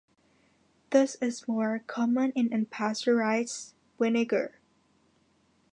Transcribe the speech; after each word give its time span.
This 0.89 1.13
is 1.21 1.47
more 1.47 1.83
common 1.85 2.31
in 2.31 2.49
unpasteurized 2.49 3.73
vinegar. 3.99 4.59